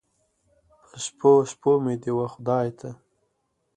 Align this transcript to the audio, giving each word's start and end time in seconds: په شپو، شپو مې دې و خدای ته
په 0.89 0.97
شپو، 1.05 1.31
شپو 1.51 1.71
مې 1.83 1.95
دې 2.01 2.11
و 2.13 2.19
خدای 2.33 2.67
ته 2.79 2.89